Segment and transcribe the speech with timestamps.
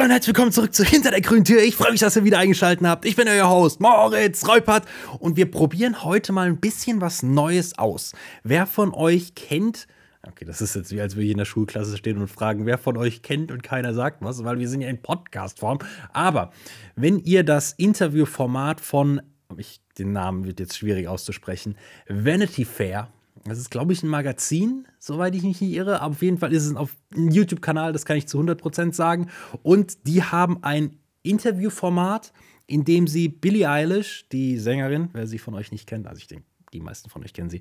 [0.00, 1.62] Hallo und herzlich willkommen zurück zu Hinter der grünen Tür.
[1.62, 3.04] Ich freue mich, dass ihr wieder eingeschaltet habt.
[3.04, 4.86] Ich bin euer Host Moritz Reupert
[5.18, 8.14] und wir probieren heute mal ein bisschen was Neues aus.
[8.42, 9.86] Wer von euch kennt
[10.26, 12.78] Okay, das ist jetzt wie, als würde ich in der Schulklasse stehen und fragen, wer
[12.78, 15.80] von euch kennt und keiner sagt was, weil wir sind ja in Podcast-Form.
[16.14, 16.50] Aber
[16.96, 19.20] wenn ihr das Interviewformat von,
[19.58, 21.76] ich, den Namen wird jetzt schwierig auszusprechen,
[22.08, 23.12] Vanity Fair
[23.44, 26.00] das ist, glaube ich, ein Magazin, soweit ich mich nicht irre.
[26.00, 29.28] Aber auf jeden Fall ist es auf einem YouTube-Kanal, das kann ich zu 100% sagen.
[29.62, 32.32] Und die haben ein Interviewformat,
[32.66, 36.28] in dem sie Billie Eilish, die Sängerin, wer sie von euch nicht kennt, also ich
[36.28, 37.60] denke, die meisten von euch kennen sie,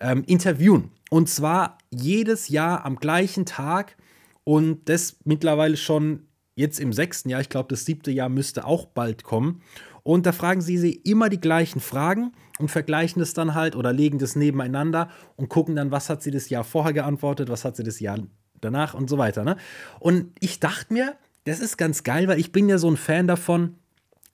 [0.00, 0.90] ähm, interviewen.
[1.10, 3.96] Und zwar jedes Jahr am gleichen Tag
[4.44, 6.26] und das mittlerweile schon
[6.56, 7.40] jetzt im sechsten Jahr.
[7.40, 9.62] Ich glaube, das siebte Jahr müsste auch bald kommen.
[10.02, 13.92] Und da fragen sie sie immer die gleichen Fragen und vergleichen das dann halt oder
[13.92, 17.76] legen das nebeneinander und gucken dann, was hat sie das Jahr vorher geantwortet, was hat
[17.76, 18.18] sie das Jahr
[18.60, 19.44] danach und so weiter.
[19.44, 19.56] Ne?
[19.98, 23.26] Und ich dachte mir, das ist ganz geil, weil ich bin ja so ein Fan
[23.26, 23.76] davon,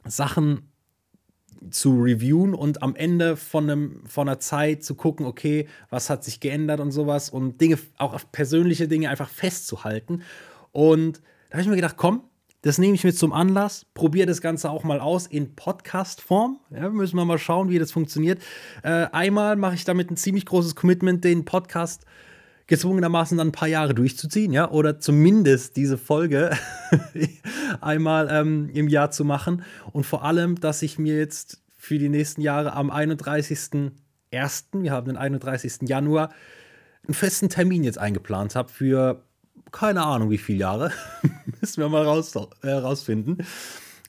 [0.04, 0.70] Sachen
[1.70, 6.24] zu reviewen und am Ende von, einem, von einer Zeit zu gucken, okay, was hat
[6.24, 10.22] sich geändert und sowas und Dinge, auch persönliche Dinge einfach festzuhalten.
[10.72, 12.22] Und da habe ich mir gedacht, komm,
[12.62, 16.58] das nehme ich mir zum Anlass, probiere das Ganze auch mal aus in Podcast-Form.
[16.70, 18.42] Ja, müssen wir mal schauen, wie das funktioniert.
[18.82, 22.04] Äh, einmal mache ich damit ein ziemlich großes Commitment, den Podcast
[22.66, 26.50] gezwungenermaßen dann ein paar Jahre durchzuziehen, ja, oder zumindest diese Folge
[27.80, 29.62] einmal ähm, im Jahr zu machen.
[29.92, 33.92] Und vor allem, dass ich mir jetzt für die nächsten Jahre am 31.01.,
[34.82, 35.88] wir haben den 31.
[35.88, 36.30] Januar,
[37.06, 39.22] einen festen Termin jetzt eingeplant habe für
[39.72, 40.92] keine Ahnung, wie viele Jahre.
[41.60, 43.44] Müssen wir mal raus, äh, rausfinden.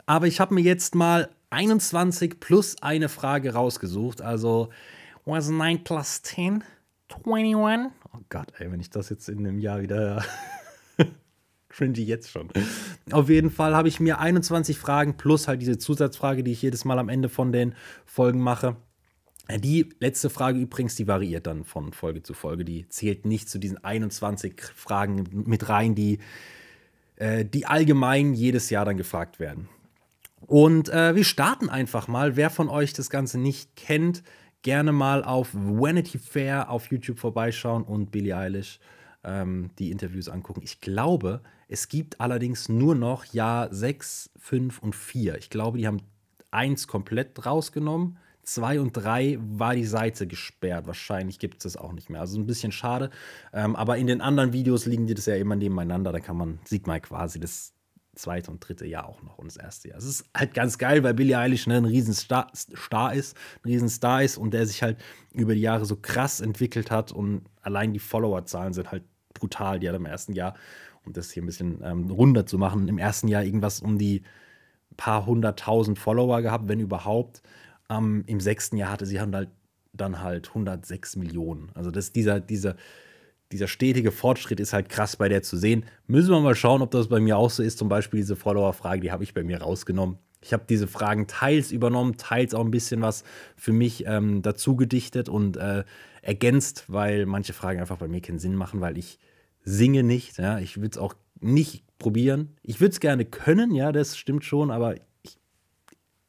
[0.05, 4.21] Aber ich habe mir jetzt mal 21 plus eine Frage rausgesucht.
[4.21, 4.69] Also,
[5.25, 6.63] was 9 plus 10?
[7.25, 7.91] 21?
[8.13, 10.23] Oh Gott, ey, wenn ich das jetzt in einem Jahr wieder.
[11.77, 12.49] cringy jetzt schon.
[13.11, 16.85] Auf jeden Fall habe ich mir 21 Fragen plus halt diese Zusatzfrage, die ich jedes
[16.85, 18.75] Mal am Ende von den Folgen mache,
[19.55, 22.65] die letzte Frage übrigens, die variiert dann von Folge zu Folge.
[22.65, 26.19] Die zählt nicht zu diesen 21 Fragen mit rein, die,
[27.15, 29.69] äh, die allgemein jedes Jahr dann gefragt werden.
[30.41, 32.35] Und äh, wir starten einfach mal.
[32.35, 34.23] Wer von euch das Ganze nicht kennt,
[34.61, 38.79] gerne mal auf Vanity Fair auf YouTube vorbeischauen und Billie Eilish
[39.23, 40.61] ähm, die Interviews angucken.
[40.63, 45.37] Ich glaube, es gibt allerdings nur noch Jahr 6, 5 und 4.
[45.37, 46.01] Ich glaube, die haben
[46.51, 50.87] eins komplett rausgenommen 2 und 3 war die Seite gesperrt.
[50.87, 52.21] Wahrscheinlich gibt es das auch nicht mehr.
[52.21, 53.09] Also ein bisschen schade.
[53.51, 56.13] Ähm, aber in den anderen Videos liegen die das ja immer nebeneinander.
[56.13, 57.73] Da kann man, sieht man quasi das
[58.15, 59.97] zweite und dritte Jahr auch noch und das erste Jahr.
[59.97, 64.23] Es ist halt ganz geil, weil Billie Eilish ne, ein Riesenstar Star ist, ein Riesenstar
[64.23, 64.97] ist und der sich halt
[65.33, 69.03] über die Jahre so krass entwickelt hat und allein die Followerzahlen sind halt
[69.33, 69.79] brutal.
[69.79, 70.55] Die hat im ersten Jahr,
[71.05, 74.23] um das hier ein bisschen ähm, runder zu machen, im ersten Jahr irgendwas um die
[74.95, 77.41] paar hunderttausend Follower gehabt, wenn überhaupt.
[77.89, 79.49] Ähm, Im sechsten Jahr hatte sie halt
[79.93, 81.69] dann halt 106 Millionen.
[81.73, 82.75] Also das, dieser, dieser,
[83.51, 85.85] dieser stetige Fortschritt ist halt krass bei der zu sehen.
[86.05, 87.77] Müssen wir mal schauen, ob das bei mir auch so ist.
[87.77, 90.17] Zum Beispiel diese Follower-Frage, die habe ich bei mir rausgenommen.
[90.41, 93.23] Ich habe diese Fragen teils übernommen, teils auch ein bisschen was
[93.55, 95.83] für mich ähm, dazu gedichtet und äh,
[96.21, 99.17] ergänzt, weil manche Fragen einfach bei mir keinen Sinn machen, weil ich
[99.63, 100.37] singe nicht.
[100.37, 100.59] Ja?
[100.59, 102.55] Ich würde es auch nicht probieren.
[102.61, 104.95] Ich würde es gerne können, ja, das stimmt schon, aber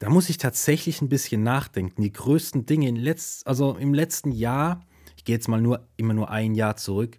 [0.01, 2.03] da muss ich tatsächlich ein bisschen nachdenken.
[2.03, 4.81] Die größten Dinge in letzt, also im letzten Jahr,
[5.17, 7.19] ich gehe jetzt mal nur immer nur ein Jahr zurück,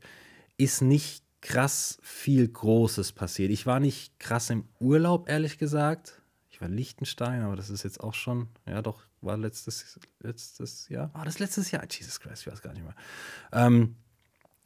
[0.58, 3.52] ist nicht krass viel Großes passiert.
[3.52, 6.22] Ich war nicht krass im Urlaub, ehrlich gesagt.
[6.50, 11.14] Ich war Liechtenstein, aber das ist jetzt auch schon, ja doch, war letztes, letztes Jahr.
[11.14, 11.84] War das letztes Jahr?
[11.88, 12.96] Jesus Christ, ich weiß gar nicht mehr.
[13.52, 13.96] Ähm,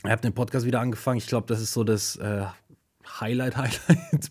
[0.06, 1.18] ich habe den Podcast wieder angefangen.
[1.18, 2.45] Ich glaube, das ist so das äh,
[3.07, 4.30] Highlight, Highlight.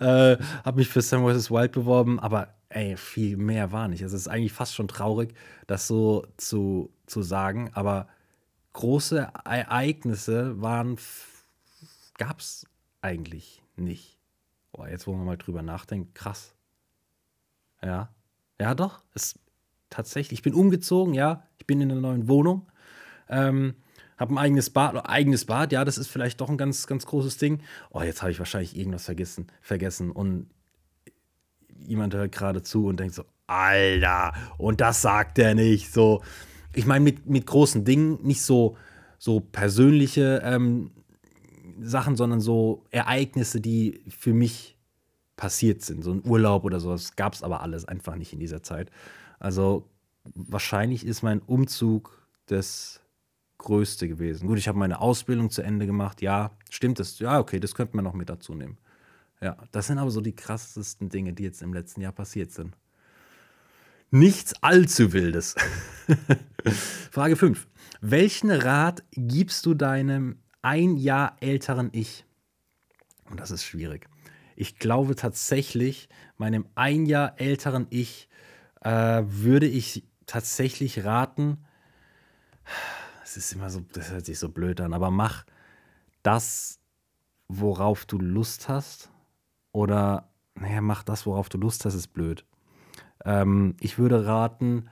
[0.00, 1.50] äh, habe mich für Sam vs.
[1.50, 4.02] Wild beworben, aber ey, viel mehr war nicht.
[4.02, 5.34] Also, es ist eigentlich fast schon traurig,
[5.66, 8.08] das so zu, zu sagen, aber
[8.74, 10.96] große Ereignisse waren,
[12.18, 12.66] gab es
[13.00, 14.18] eigentlich nicht.
[14.72, 16.54] Boah, jetzt, wo man mal drüber nachdenkt, krass.
[17.82, 18.10] Ja,
[18.60, 19.02] ja, doch.
[19.14, 19.38] Es,
[19.90, 20.38] tatsächlich.
[20.38, 21.44] Ich bin umgezogen, ja.
[21.58, 22.70] Ich bin in einer neuen Wohnung.
[23.28, 23.74] Ähm,
[24.18, 27.38] habe ein eigenes Bad, eigenes Bad, ja, das ist vielleicht doch ein ganz, ganz großes
[27.38, 27.60] Ding.
[27.90, 30.10] Oh, jetzt habe ich wahrscheinlich irgendwas vergessen, vergessen.
[30.10, 30.50] Und
[31.78, 35.92] jemand hört gerade zu und denkt so, Alter, und das sagt er nicht.
[35.92, 36.22] So,
[36.74, 38.76] ich meine, mit, mit großen Dingen, nicht so,
[39.18, 40.90] so persönliche ähm,
[41.80, 44.76] Sachen, sondern so Ereignisse, die für mich
[45.36, 46.02] passiert sind.
[46.02, 48.90] So ein Urlaub oder sowas gab es aber alles einfach nicht in dieser Zeit.
[49.38, 49.88] Also
[50.34, 53.00] wahrscheinlich ist mein Umzug das
[53.58, 54.46] Größte gewesen.
[54.46, 56.22] Gut, ich habe meine Ausbildung zu Ende gemacht.
[56.22, 57.18] Ja, stimmt das?
[57.18, 58.78] Ja, okay, das könnte man noch mit dazu nehmen.
[59.40, 62.76] Ja, das sind aber so die krassesten Dinge, die jetzt im letzten Jahr passiert sind.
[64.10, 65.54] Nichts allzu Wildes.
[67.10, 67.68] Frage 5.
[68.00, 72.24] Welchen Rat gibst du deinem ein Jahr älteren Ich?
[73.28, 74.08] Und das ist schwierig.
[74.56, 78.28] Ich glaube tatsächlich, meinem ein Jahr älteren Ich
[78.82, 81.58] äh, würde ich tatsächlich raten,
[83.28, 85.44] es ist immer so, das hört sich so blöd an, aber mach
[86.22, 86.80] das,
[87.48, 89.10] worauf du Lust hast
[89.72, 92.46] oder, naja, mach das, worauf du Lust hast, ist blöd.
[93.26, 94.88] Ähm, ich würde raten,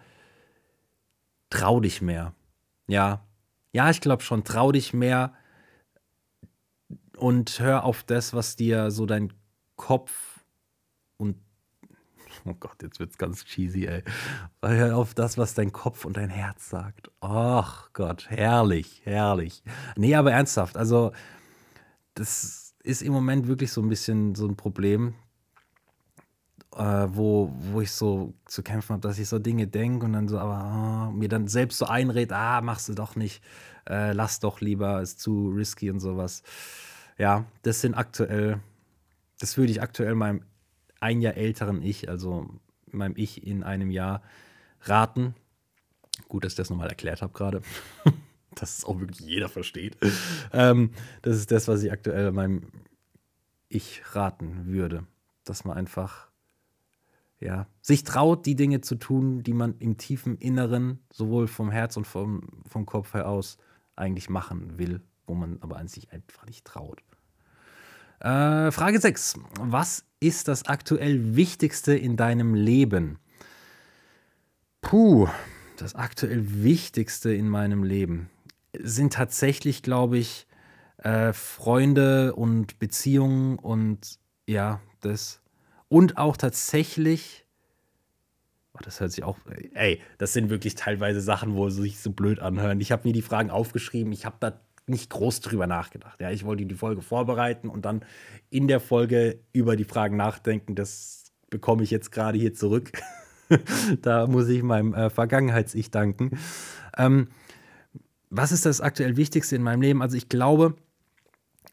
[1.48, 2.34] trau dich mehr.
[2.86, 3.24] Ja,
[3.72, 5.32] ja, ich glaube schon, trau dich mehr
[7.16, 9.32] und hör auf das, was dir so dein
[9.76, 10.35] Kopf
[12.46, 14.02] oh Gott, jetzt wird's ganz cheesy, ey.
[14.62, 17.10] Hör auf das, was dein Kopf und dein Herz sagt.
[17.20, 19.62] Ach Gott, herrlich, herrlich.
[19.96, 21.12] Nee, aber ernsthaft, also
[22.14, 25.14] das ist im Moment wirklich so ein bisschen so ein Problem,
[26.76, 30.28] äh, wo, wo ich so zu kämpfen habe, dass ich so Dinge denke und dann
[30.28, 33.42] so, aber oh, mir dann selbst so einred, ah, machst du doch nicht,
[33.88, 36.42] äh, lass doch lieber, ist zu risky und sowas.
[37.18, 38.60] Ja, das sind aktuell,
[39.40, 40.42] das würde ich aktuell meinem
[41.06, 42.48] ein Jahr älteren Ich, also
[42.90, 44.22] meinem Ich in einem Jahr,
[44.82, 45.36] raten.
[46.28, 47.62] Gut, dass ich das nochmal erklärt habe gerade.
[48.56, 49.96] dass es auch wirklich jeder versteht.
[50.52, 50.90] ähm,
[51.22, 52.72] das ist das, was ich aktuell meinem
[53.68, 55.06] Ich raten würde.
[55.44, 56.28] Dass man einfach
[57.38, 61.96] ja, sich traut, die Dinge zu tun, die man im tiefen Inneren, sowohl vom Herz
[61.96, 63.58] und vom, vom Kopf her aus,
[63.94, 67.04] eigentlich machen will, wo man aber an sich einfach nicht traut.
[68.20, 69.34] Äh, Frage 6.
[69.60, 73.18] Was ist das aktuell Wichtigste in deinem Leben?
[74.80, 75.28] Puh,
[75.76, 78.30] das aktuell Wichtigste in meinem Leben
[78.78, 80.46] sind tatsächlich, glaube ich,
[80.98, 85.40] äh, Freunde und Beziehungen und ja, das.
[85.88, 87.46] Und auch tatsächlich,
[88.74, 89.38] oh, das hört sich auch,
[89.74, 92.80] ey, das sind wirklich teilweise Sachen, wo sie sich so blöd anhören.
[92.80, 96.20] Ich habe mir die Fragen aufgeschrieben, ich habe da nicht groß drüber nachgedacht.
[96.20, 98.04] Ja, ich wollte die Folge vorbereiten und dann
[98.50, 100.74] in der Folge über die Fragen nachdenken.
[100.74, 102.92] Das bekomme ich jetzt gerade hier zurück.
[104.02, 106.38] da muss ich meinem äh, Vergangenheits-Ich danken.
[106.96, 107.28] Ähm,
[108.30, 110.02] was ist das aktuell Wichtigste in meinem Leben?
[110.02, 110.76] Also ich glaube,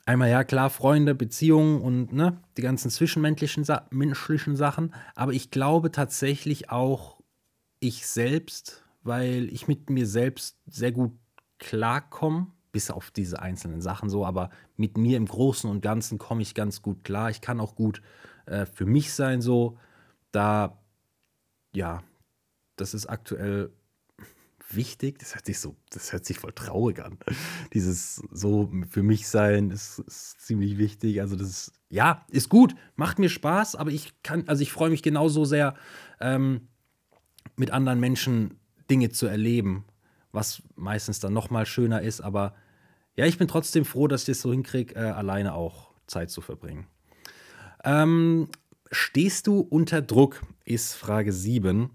[0.06, 5.52] einmal ja klar, Freunde, Beziehungen und ne, die ganzen zwischenmenschlichen Sa menschlichen Sachen, aber ich
[5.52, 7.20] glaube tatsächlich auch
[7.80, 11.12] ich selbst, weil ich mit mir selbst sehr gut
[11.60, 16.42] klarkomme, bis auf diese einzelnen Sachen so, aber mit mir im Großen und Ganzen komme
[16.42, 17.30] ich ganz gut klar.
[17.30, 18.02] Ich kann auch gut
[18.46, 19.78] äh, für mich sein so.
[20.32, 20.82] Da,
[21.74, 22.04] ja,
[22.76, 23.72] das ist aktuell
[24.72, 25.20] wichtig.
[25.20, 27.20] Das hört sich so, das hört sich voll traurig an.
[27.74, 31.22] Dieses so für mich sein ist, ist ziemlich wichtig.
[31.22, 34.90] Also das ist, ja, ist gut, macht mir Spaß, aber ich kann, also ich freue
[34.90, 35.76] mich genauso sehr,
[36.20, 36.68] ähm,
[37.56, 39.86] mit anderen Menschen Dinge zu erleben,
[40.32, 42.22] was meistens dann noch mal schöner ist.
[42.22, 42.56] Aber
[43.16, 46.32] ja, ich bin trotzdem froh, dass ich es das so hinkriege, äh, alleine auch Zeit
[46.32, 46.88] zu verbringen.
[47.84, 48.48] Ähm,
[48.92, 51.90] stehst du unter Druck, ist Frage 7.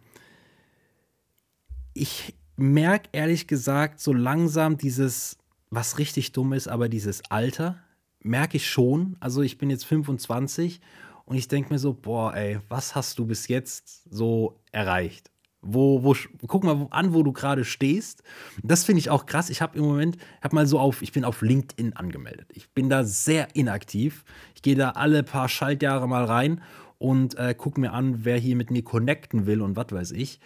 [1.95, 5.39] Ich merke ehrlich gesagt so langsam dieses,
[5.71, 7.79] was richtig dumm ist, aber dieses Alter
[8.21, 9.17] merke ich schon.
[9.21, 10.81] Also ich bin jetzt 25
[11.25, 15.31] Und ich denke mir so, boah, ey, was hast du bis jetzt so erreicht?
[15.61, 16.15] Wo, wo,
[16.47, 18.23] guck mal an, wo du gerade stehst.
[18.63, 19.51] Das finde ich auch krass.
[19.51, 22.49] Ich habe im Moment, habe mal so auf, ich bin auf LinkedIn angemeldet.
[22.55, 24.25] Ich bin da sehr inaktiv.
[24.55, 26.61] Ich gehe da alle paar Schaltjahre mal rein
[26.99, 30.41] und äh, gucke mir an, wer hier mit mir connecten will und was weiß ich.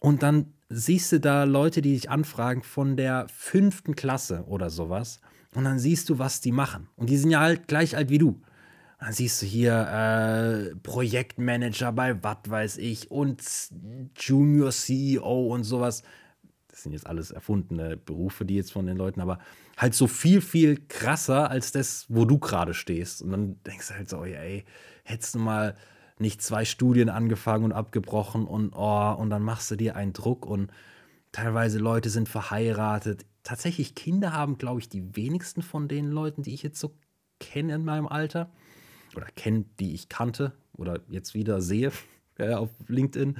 [0.00, 5.20] Und dann siehst du da Leute, die dich anfragen von der fünften Klasse oder sowas.
[5.54, 6.88] Und dann siehst du, was die machen.
[6.96, 8.40] Und die sind ja halt gleich alt wie du.
[8.98, 13.42] Dann siehst du hier äh, Projektmanager bei was weiß ich und
[14.16, 16.02] Junior CEO und sowas.
[16.68, 19.38] Das sind jetzt alles erfundene Berufe, die jetzt von den Leuten, aber
[19.76, 23.22] halt so viel, viel krasser als das, wo du gerade stehst.
[23.22, 24.64] Und dann denkst du halt so, ey,
[25.04, 25.74] hättest du mal
[26.18, 30.46] nicht zwei Studien angefangen und abgebrochen und oh, und dann machst du dir einen Druck
[30.46, 30.70] und
[31.32, 33.26] teilweise Leute sind verheiratet.
[33.42, 36.94] Tatsächlich Kinder haben, glaube ich, die wenigsten von den Leuten, die ich jetzt so
[37.38, 38.50] kenne in meinem Alter
[39.16, 41.92] oder kenne, die ich kannte oder jetzt wieder sehe
[42.38, 43.38] auf LinkedIn.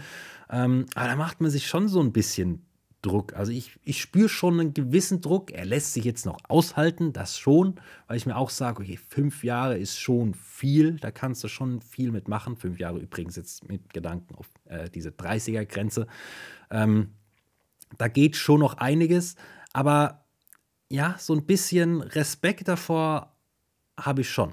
[0.51, 2.67] Ähm, aber da macht man sich schon so ein bisschen
[3.03, 3.35] Druck.
[3.35, 5.53] Also ich, ich spüre schon einen gewissen Druck.
[5.53, 7.77] Er lässt sich jetzt noch aushalten, das schon,
[8.09, 11.81] weil ich mir auch sage, okay, fünf Jahre ist schon viel, da kannst du schon
[11.81, 12.57] viel mitmachen.
[12.57, 16.07] Fünf Jahre übrigens jetzt mit Gedanken auf äh, diese 30er-Grenze.
[16.71, 17.11] Ähm,
[17.99, 19.37] da geht schon noch einiges,
[19.73, 20.25] aber
[20.91, 23.37] ja, so ein bisschen Respekt davor
[23.99, 24.53] habe ich schon.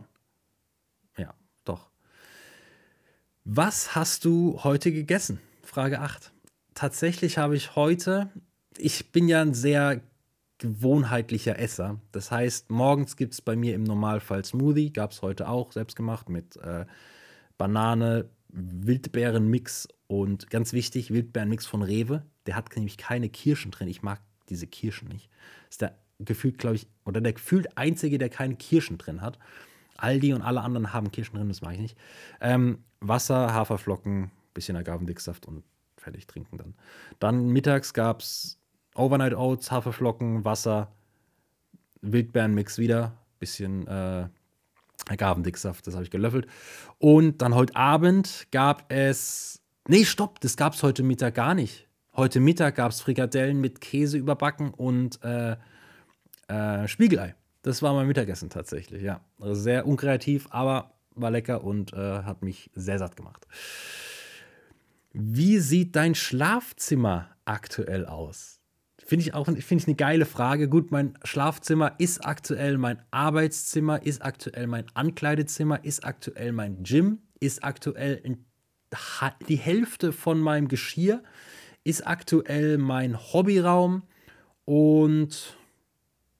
[3.45, 5.37] Was hast du heute gegessen?
[5.63, 6.31] Frage 8.
[6.75, 8.29] Tatsächlich habe ich heute,
[8.77, 9.99] ich bin ja ein sehr
[10.59, 11.99] gewohnheitlicher Esser.
[12.13, 15.97] Das heißt, morgens gibt es bei mir im Normalfall Smoothie, gab es heute auch, selbst
[15.97, 16.85] gemacht, mit äh,
[17.57, 22.23] Banane, Wildbeerenmix und ganz wichtig, Wildbeerenmix von Rewe.
[22.45, 23.89] Der hat nämlich keine Kirschen drin.
[23.89, 25.29] Ich mag diese Kirschen nicht.
[25.69, 29.37] Ist der gefühlt, glaube ich, oder der gefühlt einzige, der keine Kirschen drin hat.
[30.03, 31.97] Aldi und alle anderen haben Kirschen drin, das mache ich nicht.
[32.41, 35.63] Ähm, Wasser, Haferflocken, bisschen Agavendicksaft und
[35.97, 36.73] fertig trinken dann.
[37.19, 38.59] Dann mittags gab es
[38.95, 40.91] Overnight Oats, Haferflocken, Wasser,
[42.01, 44.27] Wildbeerenmix wieder, bisschen äh,
[45.09, 46.47] Agavendicksaft, das habe ich gelöffelt.
[46.99, 49.61] Und dann heute Abend gab es.
[49.87, 51.87] Nee, stopp, das gab es heute Mittag gar nicht.
[52.15, 55.57] Heute Mittag gab es Frikadellen mit Käse überbacken und äh,
[56.47, 57.35] äh, Spiegelei.
[57.63, 59.21] Das war mein Mittagessen tatsächlich, ja.
[59.39, 63.47] Also sehr unkreativ, aber war lecker und äh, hat mich sehr satt gemacht.
[65.13, 68.59] Wie sieht dein Schlafzimmer aktuell aus?
[69.05, 70.69] Finde ich auch finde ich eine geile Frage.
[70.69, 77.19] Gut, mein Schlafzimmer ist aktuell mein Arbeitszimmer, ist aktuell mein Ankleidezimmer, ist aktuell mein Gym,
[77.39, 78.37] ist aktuell
[79.47, 81.23] die Hälfte von meinem Geschirr,
[81.83, 84.03] ist aktuell mein Hobbyraum
[84.65, 85.57] und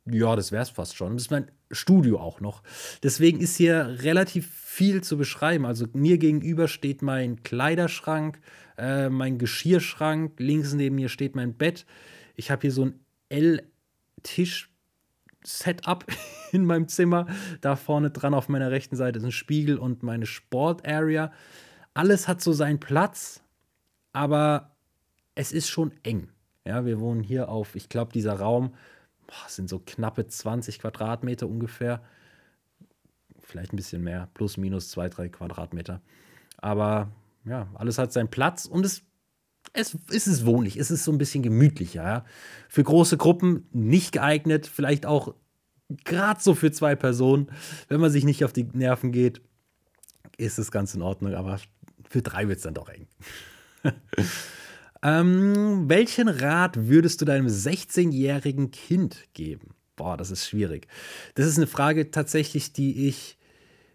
[0.06, 1.14] ja, das wäre es fast schon.
[1.14, 2.62] Das ist mein Studio auch noch.
[3.02, 5.66] Deswegen ist hier relativ viel zu beschreiben.
[5.66, 8.42] Also mir gegenüber steht mein Kleiderschrank,
[8.78, 11.86] äh, mein Geschirrschrank, links neben mir steht mein Bett.
[12.36, 16.06] Ich habe hier so ein L-Tisch-Setup
[16.52, 17.28] in meinem Zimmer.
[17.62, 21.32] Da vorne dran auf meiner rechten Seite ist ein Spiegel und meine Sport-Area.
[21.94, 23.42] Alles hat so seinen Platz,
[24.12, 24.76] aber
[25.36, 26.28] es ist schon eng.
[26.66, 28.74] Ja, wir wohnen hier auf, ich glaube, dieser Raum
[29.34, 32.02] boah, sind so knappe 20 Quadratmeter ungefähr.
[33.40, 36.02] Vielleicht ein bisschen mehr, plus minus zwei, drei Quadratmeter.
[36.58, 37.12] Aber
[37.46, 39.04] ja, alles hat seinen Platz und es,
[39.74, 42.04] es, es ist wohnlich, es ist so ein bisschen gemütlicher.
[42.04, 42.26] Ja?
[42.70, 45.36] Für große Gruppen nicht geeignet, vielleicht auch
[46.06, 47.52] gerade so für zwei Personen.
[47.90, 49.42] Wenn man sich nicht auf die Nerven geht,
[50.38, 51.60] ist das ganz in Ordnung, aber
[52.10, 53.08] für drei wird es dann doch eng.
[55.04, 59.76] Ähm, welchen Rat würdest du deinem 16-jährigen Kind geben?
[59.98, 60.88] Boah, das ist schwierig.
[61.36, 63.38] Das ist eine Frage tatsächlich, die ich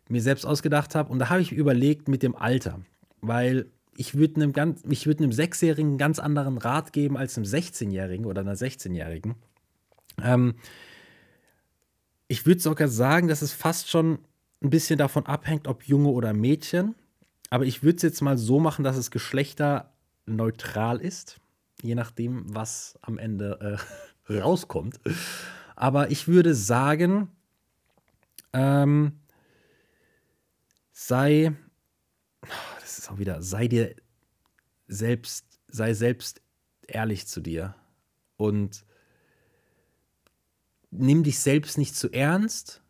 [0.08, 1.10] mir selbst ausgedacht habe.
[1.10, 2.80] Und da habe ich überlegt mit dem Alter.
[3.22, 8.26] Weil ich würde einem, würd einem Sechsjährigen einen ganz anderen Rat geben als einem 16-Jährigen
[8.26, 9.34] oder einer 16-Jährigen.
[10.22, 10.54] Ähm,
[12.28, 14.18] ich würde sogar sagen, dass es fast schon
[14.62, 16.94] ein bisschen davon abhängt, ob Junge oder Mädchen.
[17.48, 19.90] Aber ich würde es jetzt mal so machen, dass es Geschlechter
[20.28, 21.40] neutral ist,
[21.82, 23.78] je nachdem, was am Ende
[24.28, 25.00] äh, rauskommt.
[25.76, 27.30] Aber ich würde sagen,
[28.52, 29.20] ähm,
[30.92, 31.54] sei,
[32.80, 33.94] das ist auch wieder, sei dir
[34.86, 36.40] selbst, sei selbst
[36.86, 37.74] ehrlich zu dir
[38.36, 38.84] und
[40.90, 42.82] nimm dich selbst nicht zu ernst.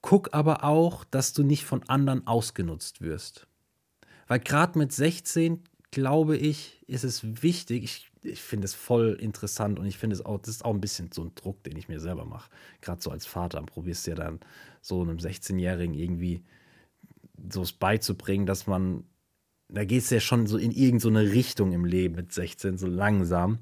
[0.00, 3.46] Guck aber auch, dass du nicht von anderen ausgenutzt wirst.
[4.28, 9.78] Weil gerade mit 16, glaube ich, ist es wichtig, ich, ich finde es voll interessant
[9.78, 11.88] und ich finde es auch, das ist auch ein bisschen so ein Druck, den ich
[11.88, 12.50] mir selber mache.
[12.82, 14.40] Gerade so als Vater probierst du ja dann
[14.82, 16.44] so einem 16-Jährigen irgendwie
[17.50, 19.04] so beizubringen, dass man,
[19.68, 22.86] da geht es ja schon so in irgendeine so Richtung im Leben mit 16, so
[22.86, 23.58] langsam.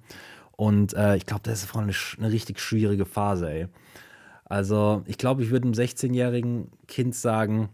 [0.53, 3.69] Und äh, ich glaube, das ist voll eine, eine richtig schwierige Phase, ey.
[4.45, 7.69] Also, ich glaube, ich würde einem 16-jährigen Kind sagen,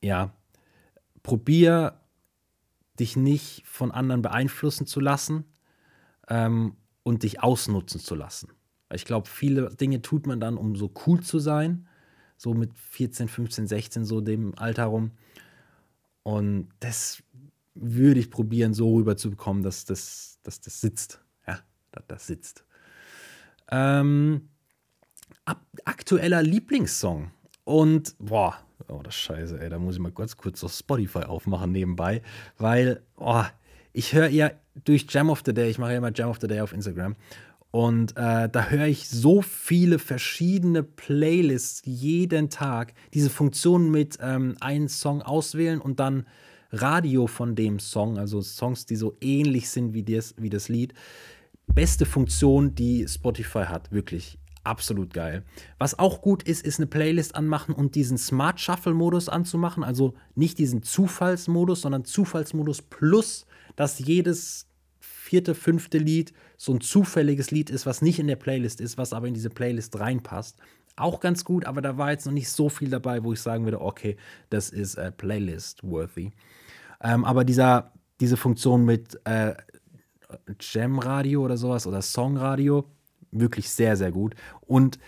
[0.00, 0.32] ja,
[1.22, 2.00] probier
[2.98, 5.44] dich nicht von anderen beeinflussen zu lassen
[6.28, 8.50] ähm, und dich ausnutzen zu lassen.
[8.92, 11.88] Ich glaube, viele Dinge tut man dann, um so cool zu sein,
[12.36, 15.12] so mit 14, 15, 16, so dem Alter rum.
[16.22, 17.22] Und das
[17.74, 21.20] würde ich probieren, so rüber zu bekommen, dass das, dass das sitzt.
[21.46, 21.60] Ja,
[21.92, 22.64] dass das sitzt.
[23.70, 24.48] Ähm,
[25.84, 27.30] aktueller Lieblingssong.
[27.64, 28.58] Und, boah,
[28.88, 32.22] oh, das Scheiße, ey, da muss ich mal ganz kurz so Spotify aufmachen nebenbei,
[32.58, 33.44] weil, oh,
[33.92, 34.50] ich höre ja
[34.84, 37.16] durch Jam of the Day, ich mache ja immer Jam of the Day auf Instagram
[37.72, 42.92] und äh, da höre ich so viele verschiedene Playlists jeden Tag.
[43.14, 46.26] Diese Funktion mit ähm, einen Song auswählen und dann
[46.70, 50.92] Radio von dem Song, also Songs, die so ähnlich sind wie das, wie das Lied.
[51.66, 55.44] Beste Funktion, die Spotify hat, wirklich absolut geil.
[55.78, 59.84] Was auch gut ist, ist eine Playlist anmachen und diesen Smart Shuffle Modus anzumachen.
[59.84, 64.68] Also nicht diesen Zufallsmodus, sondern Zufallsmodus plus, dass jedes
[65.00, 69.12] vierte, fünfte Lied so ein zufälliges Lied ist, was nicht in der Playlist ist, was
[69.12, 70.58] aber in diese Playlist reinpasst.
[70.94, 73.64] Auch ganz gut, aber da war jetzt noch nicht so viel dabei, wo ich sagen
[73.64, 74.16] würde, okay,
[74.50, 76.32] das ist äh, Playlist-worthy.
[77.02, 79.54] Ähm, aber dieser, diese Funktion mit äh,
[80.60, 82.84] Jam-Radio oder sowas oder Song-Radio,
[83.32, 84.34] wirklich sehr, sehr gut.
[84.60, 84.98] Und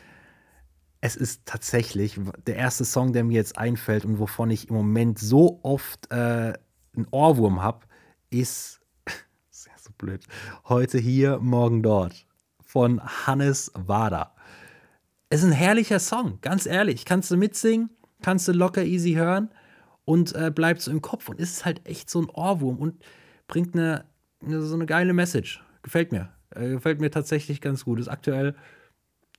[1.01, 5.19] es ist tatsächlich der erste Song, der mir jetzt einfällt und wovon ich im Moment
[5.19, 6.55] so oft äh,
[6.97, 7.81] einen Ohrwurm habe,
[8.31, 8.81] ist,
[9.51, 10.25] ist ja so blöd,
[10.69, 12.27] heute hier, morgen dort
[12.63, 14.35] von Hannes Wader.
[15.29, 17.05] Es ist ein herrlicher Song, ganz ehrlich.
[17.05, 17.91] Kannst du mitsingen,
[18.23, 19.51] kannst du locker easy hören
[20.05, 23.05] und äh, bleibt so im Kopf und ist halt echt so ein Ohrwurm und
[23.47, 24.07] bringt eine,
[24.43, 25.63] eine so eine geile Message.
[25.83, 26.34] Gefällt mir.
[26.55, 28.01] Äh, gefällt mir tatsächlich ganz gut.
[28.01, 28.55] Ist aktuell,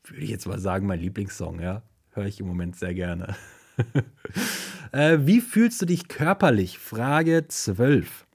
[0.04, 1.84] würde ich jetzt mal sagen, mein Lieblingssong, ja.
[2.12, 3.36] Höre ich im Moment sehr gerne.
[4.92, 6.80] äh, wie fühlst du dich körperlich?
[6.80, 8.26] Frage 12.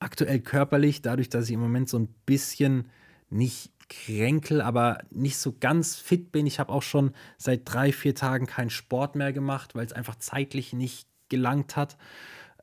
[0.00, 2.88] Aktuell körperlich, dadurch, dass ich im Moment so ein bisschen
[3.30, 6.46] nicht kränkel, aber nicht so ganz fit bin.
[6.46, 10.16] Ich habe auch schon seit drei, vier Tagen keinen Sport mehr gemacht, weil es einfach
[10.16, 11.96] zeitlich nicht gelangt hat.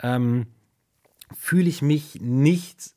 [0.02, 0.48] Ähm,
[1.36, 2.96] fühle ich mich nicht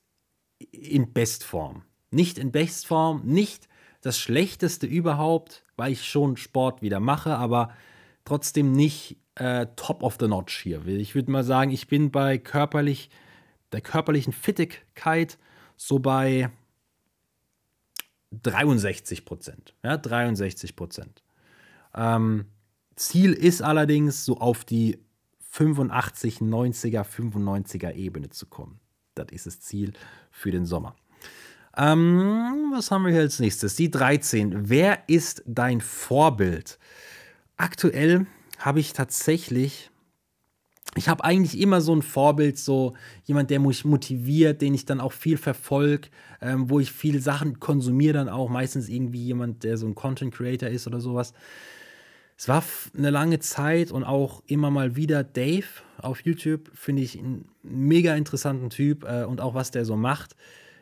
[0.70, 1.82] in Bestform.
[2.10, 3.68] Nicht in Bestform, nicht
[4.00, 7.72] das Schlechteste überhaupt, weil ich schon Sport wieder mache, aber
[8.24, 10.86] trotzdem nicht äh, top of the notch hier.
[10.86, 13.10] Ich würde mal sagen, ich bin bei körperlich,
[13.72, 15.38] der körperlichen Fittigkeit
[15.76, 16.50] so bei
[18.32, 19.74] 63 Prozent.
[19.82, 21.22] Ja, 63 Prozent.
[21.94, 22.46] Ähm,
[22.96, 24.98] Ziel ist allerdings, so auf die
[25.50, 28.80] 85, 90er, 95er Ebene zu kommen.
[29.14, 29.92] Das ist das Ziel
[30.30, 30.94] für den Sommer.
[31.78, 33.76] Ähm, was haben wir hier als nächstes?
[33.76, 34.68] Die 13.
[34.68, 36.76] Wer ist dein Vorbild?
[37.56, 38.26] Aktuell
[38.58, 39.90] habe ich tatsächlich,
[40.96, 45.00] ich habe eigentlich immer so ein Vorbild, so jemand, der mich motiviert, den ich dann
[45.00, 46.08] auch viel verfolge,
[46.40, 50.34] ähm, wo ich viele Sachen konsumiere, dann auch meistens irgendwie jemand, der so ein Content
[50.34, 51.32] Creator ist oder sowas.
[52.36, 52.64] Es war
[52.96, 55.66] eine lange Zeit und auch immer mal wieder Dave
[55.98, 60.34] auf YouTube, finde ich einen mega interessanten Typ äh, und auch was der so macht.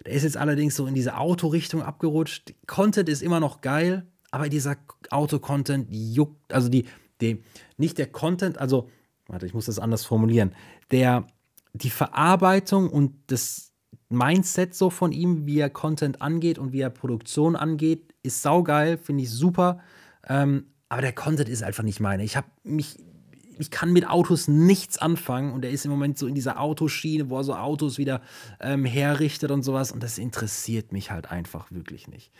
[0.07, 2.55] Der ist jetzt allerdings so in diese Autorichtung abgerutscht.
[2.67, 4.77] Content ist immer noch geil, aber dieser
[5.11, 6.87] Auto-Content juckt, also die,
[7.21, 7.43] die,
[7.77, 8.89] nicht der Content, also,
[9.27, 10.55] warte, ich muss das anders formulieren,
[10.91, 11.27] der,
[11.73, 13.73] die Verarbeitung und das
[14.09, 18.99] Mindset so von ihm, wie er Content angeht und wie er Produktion angeht, ist saugeil,
[18.99, 19.81] finde ich super.
[20.29, 22.23] Ähm, aber der Content ist einfach nicht meine.
[22.23, 22.97] Ich habe mich
[23.59, 27.31] ich kann mit Autos nichts anfangen und er ist im Moment so in dieser Autoschiene,
[27.31, 28.23] wo er so Autos wieder
[28.61, 32.33] ähm, herrichtet und sowas und das interessiert mich halt einfach wirklich nicht.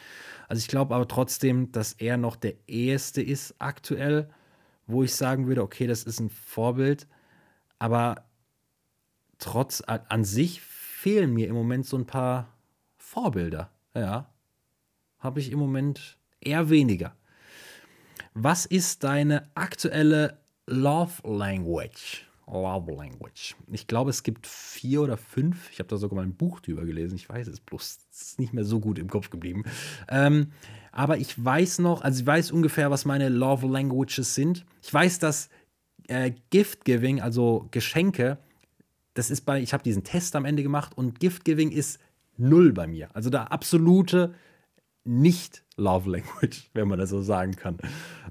[0.49, 4.29] Also ich glaube aber trotzdem, dass er noch der Erste ist aktuell,
[4.87, 7.09] wo ich sagen würde, okay, das ist ein Vorbild,
[7.79, 8.27] aber
[9.39, 12.53] trotz an sich fehlen mir im Moment so ein paar
[12.97, 13.71] Vorbilder.
[13.95, 14.33] Ja,
[15.19, 17.17] habe ich im Moment eher weniger.
[18.35, 22.27] Was ist deine aktuelle Love Language.
[22.49, 23.57] Love Language.
[23.73, 25.71] Ich glaube, es gibt vier oder fünf.
[25.71, 27.17] Ich habe da sogar mal ein Buch drüber gelesen.
[27.17, 27.99] Ich weiß es bloß.
[28.11, 29.65] Es ist nicht mehr so gut im Kopf geblieben.
[30.09, 30.53] Ähm,
[30.93, 34.65] aber ich weiß noch, also ich weiß ungefähr, was meine Love Languages sind.
[34.83, 35.51] Ich weiß, dass
[36.09, 38.39] äh, Gift Giving, also Geschenke,
[39.15, 42.01] das ist bei, ich habe diesen Test am Ende gemacht und Gift Giving ist
[42.37, 43.09] null bei mir.
[43.15, 44.35] Also da absolute
[45.05, 47.79] nicht Love Language, wenn man das so sagen kann.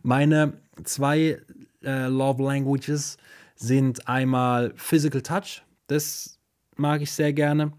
[0.04, 1.41] Meine zwei
[1.86, 3.17] äh, Love Languages
[3.56, 6.39] sind einmal Physical Touch, das
[6.76, 7.71] mag ich sehr gerne.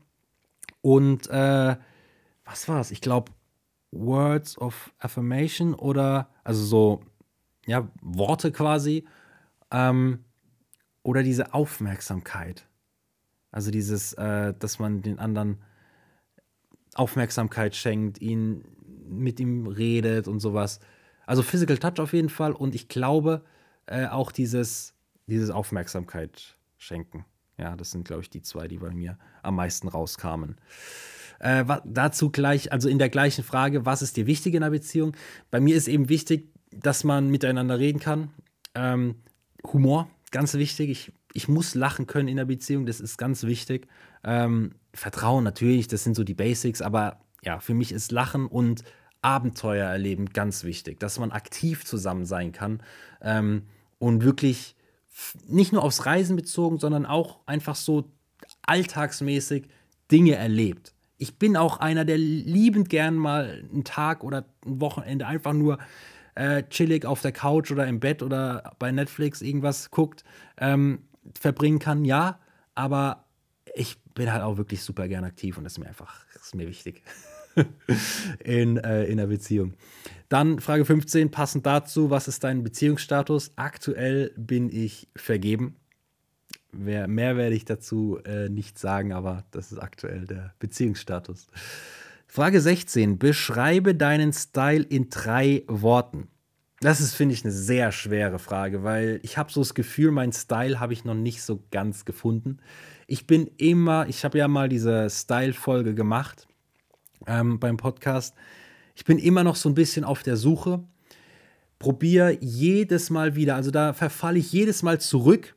[0.80, 1.76] Und äh,
[2.44, 2.90] was es?
[2.90, 3.32] Ich glaube,
[3.90, 7.02] Words of Affirmation oder, also so,
[7.66, 9.06] ja, Worte quasi.
[9.70, 10.24] Ähm,
[11.02, 12.66] oder diese Aufmerksamkeit.
[13.50, 15.62] Also dieses, äh, dass man den anderen
[16.94, 18.64] Aufmerksamkeit schenkt, ihn
[19.08, 20.80] mit ihm redet und sowas.
[21.26, 23.44] Also Physical Touch auf jeden Fall und ich glaube
[23.86, 24.94] äh, auch dieses,
[25.26, 27.24] dieses Aufmerksamkeit schenken.
[27.58, 30.56] Ja, das sind, glaube ich, die zwei, die bei mir am meisten rauskamen.
[31.38, 35.16] Äh, dazu gleich, also in der gleichen Frage, was ist dir wichtig in einer Beziehung?
[35.50, 38.30] Bei mir ist eben wichtig, dass man miteinander reden kann.
[38.74, 39.16] Ähm,
[39.72, 40.90] Humor, ganz wichtig.
[40.90, 43.88] Ich, ich muss lachen können in der Beziehung, das ist ganz wichtig.
[44.24, 48.82] Ähm, Vertrauen natürlich, das sind so die Basics, aber ja, für mich ist Lachen und
[49.22, 52.82] Abenteuer erleben ganz wichtig, dass man aktiv zusammen sein kann
[53.20, 53.62] ähm,
[53.98, 54.76] und wirklich
[55.46, 58.10] nicht nur aufs Reisen bezogen, sondern auch einfach so
[58.62, 59.68] alltagsmäßig
[60.10, 60.94] Dinge erlebt.
[61.18, 65.78] Ich bin auch einer, der liebend gern mal einen Tag oder ein Wochenende einfach nur
[66.34, 70.22] äh, chillig auf der Couch oder im Bett oder bei Netflix irgendwas guckt,
[70.58, 71.00] ähm,
[71.38, 72.38] verbringen kann, ja,
[72.74, 73.24] aber
[73.74, 76.68] ich bin halt auch wirklich super gern aktiv und das ist mir einfach, ist mir
[76.68, 77.02] wichtig
[78.44, 79.74] in, äh, in der Beziehung.
[80.28, 83.52] Dann Frage 15, passend dazu, was ist dein Beziehungsstatus?
[83.56, 85.76] Aktuell bin ich vergeben.
[86.72, 91.46] Mehr, mehr werde ich dazu äh, nicht sagen, aber das ist aktuell der Beziehungsstatus.
[92.26, 96.28] Frage 16, beschreibe deinen Style in drei Worten.
[96.80, 100.32] Das ist, finde ich, eine sehr schwere Frage, weil ich habe so das Gefühl, mein
[100.32, 102.58] Style habe ich noch nicht so ganz gefunden.
[103.06, 106.46] Ich bin immer, ich habe ja mal diese Style-Folge gemacht
[107.26, 108.34] ähm, beim Podcast.
[108.94, 110.82] Ich bin immer noch so ein bisschen auf der Suche.
[111.78, 115.54] Probiere jedes Mal wieder, also da verfalle ich jedes Mal zurück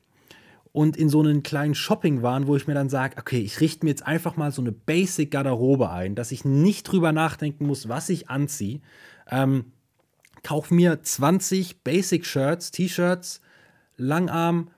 [0.71, 3.91] und in so einen kleinen Shopping-Wahn, wo ich mir dann sage, okay, ich richte mir
[3.91, 8.29] jetzt einfach mal so eine Basic-Garderobe ein, dass ich nicht drüber nachdenken muss, was ich
[8.29, 8.81] anziehe.
[9.29, 9.71] Ähm,
[10.43, 13.41] kauf mir 20 Basic-Shirts, T-Shirts,
[13.97, 14.69] Langarm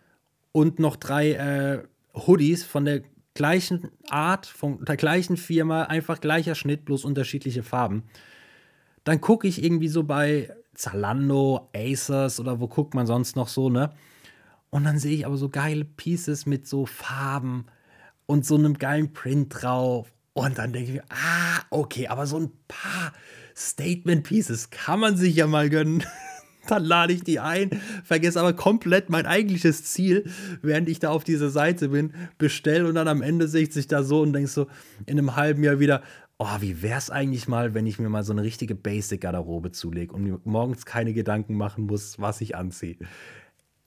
[0.52, 1.84] und noch drei äh,
[2.16, 3.02] Hoodies von der
[3.34, 8.04] gleichen Art, von der gleichen Firma, einfach gleicher Schnitt, bloß unterschiedliche Farben.
[9.04, 13.70] Dann gucke ich irgendwie so bei Zalando, Aces oder wo guckt man sonst noch so,
[13.70, 13.92] ne?
[14.70, 17.66] Und dann sehe ich aber so geile Pieces mit so Farben
[18.26, 20.14] und so einem geilen Print drauf.
[20.34, 23.12] Und dann denke ich mir, ah, okay, aber so ein paar
[23.56, 26.04] Statement Pieces kann man sich ja mal gönnen.
[26.72, 27.70] dann lade ich die ein,
[28.04, 30.26] vergesse aber komplett mein eigentliches Ziel,
[30.62, 33.88] während ich da auf dieser Seite bin, bestell und dann am Ende sehe ich sich
[33.88, 34.68] da so und denkst so
[35.06, 36.02] in einem halben Jahr wieder,
[36.38, 40.14] oh, wie wäre es eigentlich mal, wenn ich mir mal so eine richtige Basic-Garderobe zulege
[40.14, 42.98] und mir morgens keine Gedanken machen muss, was ich anziehe.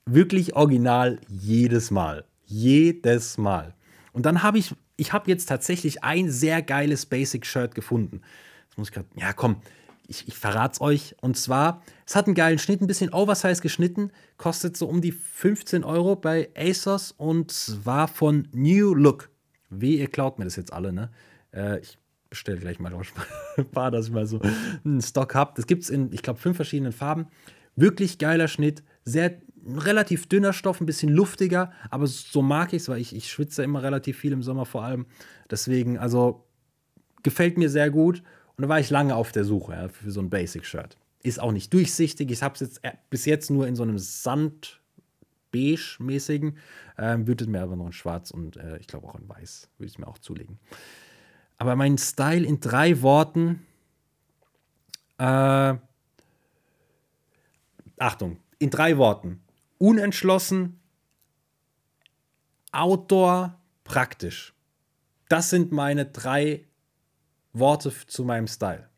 [0.05, 2.23] Wirklich original jedes Mal.
[2.45, 3.73] Jedes Mal.
[4.13, 8.21] Und dann habe ich, ich habe jetzt tatsächlich ein sehr geiles Basic-Shirt gefunden.
[8.67, 9.57] Jetzt muss ich gerade, ja komm,
[10.09, 11.15] ich, ich verrate es euch.
[11.21, 15.11] Und zwar, es hat einen geilen Schnitt, ein bisschen Oversize geschnitten, kostet so um die
[15.11, 19.29] 15 Euro bei ASOS und zwar von New Look.
[19.69, 21.11] Wie, ihr klaut mir das jetzt alle, ne?
[21.51, 21.97] Äh, ich
[22.29, 22.93] bestelle gleich mal
[23.57, 24.39] ein paar, dass ich mal so
[24.83, 25.53] einen Stock habe.
[25.55, 27.27] Das gibt es in, ich glaube, fünf verschiedenen Farben.
[27.75, 32.89] Wirklich geiler Schnitt, sehr relativ dünner Stoff, ein bisschen luftiger, aber so mag ich es,
[32.89, 35.07] weil ich, ich schwitze immer relativ viel im Sommer vor allem.
[35.49, 36.45] Deswegen, also
[37.23, 38.21] gefällt mir sehr gut.
[38.57, 40.97] Und da war ich lange auf der Suche ja, für so ein Basic-Shirt.
[41.23, 42.31] Ist auch nicht durchsichtig.
[42.31, 44.81] Ich habe es jetzt äh, bis jetzt nur in so einem Sand
[45.51, 46.57] beige-mäßigen.
[46.97, 49.69] Ähm, würde mir aber noch in schwarz und äh, ich glaube auch in weiß.
[49.77, 50.59] Würde ich mir auch zulegen.
[51.57, 53.65] Aber mein Style in drei Worten.
[55.17, 55.75] Äh,
[57.97, 59.41] Achtung, in drei Worten.
[59.77, 60.79] Unentschlossen,
[62.71, 64.53] Outdoor, praktisch.
[65.29, 66.64] Das sind meine drei
[67.57, 68.89] Worte zu meinem Style.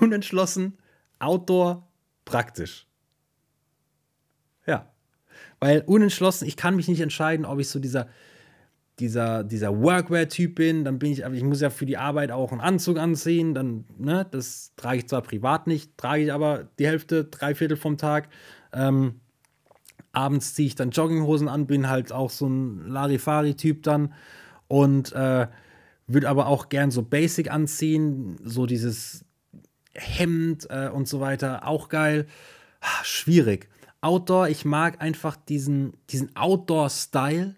[0.00, 0.78] Unentschlossen,
[1.18, 1.88] Outdoor,
[2.24, 2.86] praktisch.
[4.66, 4.92] Ja.
[5.60, 8.08] Weil unentschlossen, ich kann mich nicht entscheiden, ob ich so dieser,
[8.98, 12.52] dieser, dieser Workwear-Typ bin, dann bin ich, aber ich muss ja für die Arbeit auch
[12.52, 16.86] einen Anzug anziehen, dann, ne, das trage ich zwar privat nicht, trage ich aber die
[16.86, 18.28] Hälfte, drei Viertel vom Tag.
[18.72, 19.20] Ähm,
[20.12, 24.12] abends ziehe ich dann Jogginghosen an, bin halt auch so ein Larifari-Typ dann
[24.68, 25.46] und äh,
[26.12, 29.24] würde aber auch gern so Basic anziehen, so dieses
[29.94, 32.26] Hemd äh, und so weiter, auch geil.
[32.80, 33.68] Ah, schwierig.
[34.00, 37.54] Outdoor, ich mag einfach diesen, diesen Outdoor-Style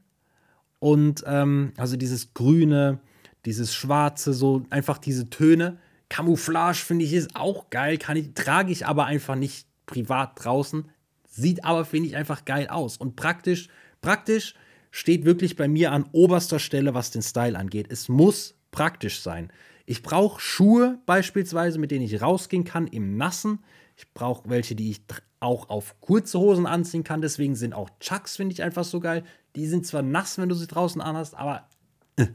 [0.79, 3.01] und ähm, also dieses Grüne,
[3.47, 5.79] dieses Schwarze, so einfach diese Töne.
[6.11, 10.88] Camouflage finde ich ist auch geil, kann ich, trage ich aber einfach nicht privat draußen.
[11.29, 12.97] Sieht aber, finde ich, einfach geil aus.
[12.97, 13.69] Und praktisch,
[14.03, 14.55] praktisch
[14.94, 17.88] steht wirklich bei mir an oberster Stelle, was den Style angeht.
[17.90, 19.52] Es muss praktisch sein.
[19.87, 23.64] Ich brauche Schuhe beispielsweise, mit denen ich rausgehen kann im Nassen.
[23.96, 25.02] Ich brauche welche, die ich
[25.40, 27.20] auch auf kurze Hosen anziehen kann.
[27.20, 29.24] Deswegen sind auch Chucks, finde ich einfach so geil.
[29.57, 31.68] Die sind zwar nass, wenn du sie draußen anhast, aber
[32.14, 32.28] äh,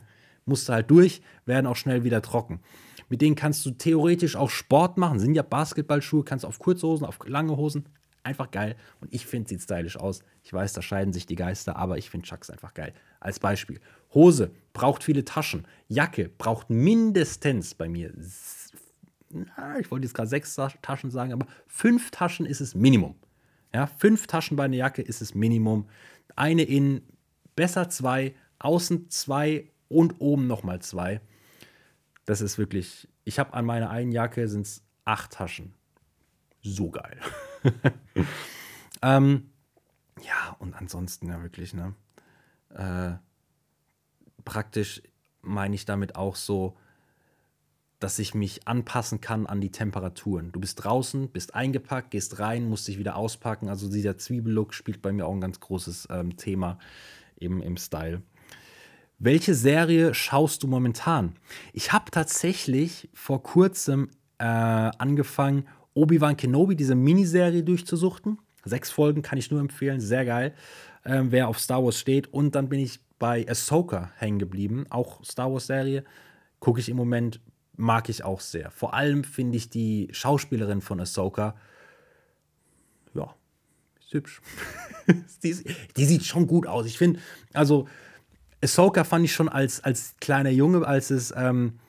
[0.43, 2.59] musst du halt durch, werden auch schnell wieder trocken.
[3.07, 5.19] Mit denen kannst du theoretisch auch Sport machen.
[5.19, 7.85] Sind ja Basketballschuhe, kannst du auf kurze Hosen, auf lange Hosen.
[8.29, 8.75] Einfach geil.
[9.01, 10.21] Und ich finde, sieht stylisch aus.
[10.43, 12.93] Ich weiß, da scheiden sich die Geister, aber ich finde Chucks einfach geil.
[13.19, 13.79] Als Beispiel.
[14.13, 15.65] Hose braucht viele Taschen.
[15.87, 18.13] Jacke braucht mindestens bei mir,
[19.31, 23.15] na, ich wollte jetzt gerade sechs Taschen sagen, aber fünf Taschen ist es Minimum.
[23.73, 25.89] Ja, fünf Taschen bei einer Jacke ist es Minimum.
[26.35, 27.01] Eine in
[27.55, 31.19] besser zwei, außen zwei und oben nochmal zwei.
[32.25, 35.73] Das ist wirklich, ich habe an meiner einen Jacke sind es acht Taschen.
[36.61, 37.17] So geil.
[39.01, 39.49] ähm,
[40.21, 41.93] ja, und ansonsten ja wirklich, ne?
[42.73, 43.13] Äh,
[44.43, 45.01] praktisch
[45.41, 46.77] meine ich damit auch so,
[47.99, 50.51] dass ich mich anpassen kann an die Temperaturen.
[50.51, 53.67] Du bist draußen, bist eingepackt, gehst rein, musst dich wieder auspacken.
[53.67, 56.79] Also dieser Zwiebellook spielt bei mir auch ein ganz großes ähm, Thema
[57.37, 58.21] eben im Style.
[59.17, 61.35] Welche Serie schaust du momentan?
[61.73, 65.67] Ich habe tatsächlich vor kurzem äh, angefangen,
[65.99, 68.39] Obi-Wan Kenobi, diese Miniserie durchzusuchten.
[68.63, 70.53] Sechs Folgen kann ich nur empfehlen, sehr geil,
[71.03, 72.33] äh, wer auf Star Wars steht.
[72.33, 76.03] Und dann bin ich bei Ahsoka hängen geblieben, auch Star Wars-Serie.
[76.59, 77.41] Gucke ich im Moment,
[77.75, 78.71] mag ich auch sehr.
[78.71, 81.55] Vor allem finde ich die Schauspielerin von Ahsoka,
[83.13, 83.33] ja,
[83.99, 84.41] ist hübsch.
[85.43, 85.55] die,
[85.97, 86.85] die sieht schon gut aus.
[86.85, 87.19] Ich finde,
[87.53, 87.87] also
[88.63, 91.79] Ahsoka fand ich schon als, als kleiner Junge, als es, ähm,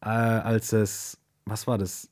[0.00, 2.08] äh, als es, was war das?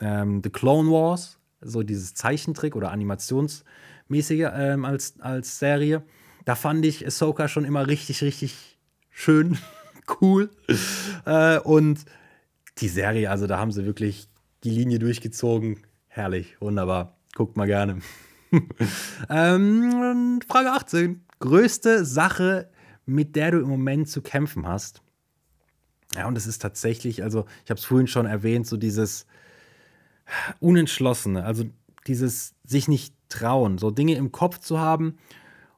[0.00, 6.02] Ähm, The Clone Wars, so dieses Zeichentrick oder animationsmäßige ähm, als, als Serie.
[6.44, 8.78] Da fand ich Ahsoka schon immer richtig, richtig
[9.10, 9.58] schön,
[10.20, 10.50] cool.
[11.24, 12.04] Äh, und
[12.78, 14.28] die Serie, also da haben sie wirklich
[14.64, 15.80] die Linie durchgezogen.
[16.08, 17.16] Herrlich, wunderbar.
[17.34, 18.00] Guckt mal gerne.
[19.28, 21.24] ähm, Frage 18.
[21.38, 22.70] Größte Sache,
[23.06, 25.02] mit der du im Moment zu kämpfen hast.
[26.14, 29.26] Ja, und es ist tatsächlich, also ich habe es vorhin schon erwähnt, so dieses
[30.60, 31.64] Unentschlossene, also
[32.06, 35.18] dieses sich nicht trauen, so Dinge im Kopf zu haben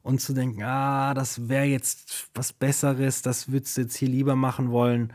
[0.03, 4.37] und zu denken, ah, das wäre jetzt was Besseres, das würdest du jetzt hier lieber
[4.37, 5.13] machen wollen.